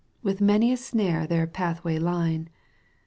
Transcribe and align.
With 0.23 0.41
many 0.41 0.71
a 0.73 0.77
snare 0.77 1.27
their 1.27 1.45
pathway 1.45 1.99
line 1.99 2.49